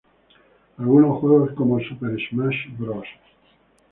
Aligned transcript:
Algunos 0.79 1.19
juegos 1.19 1.51
como 1.51 1.79
Super 1.79 2.17
Smash 2.17 2.75
Bros. 2.79 3.05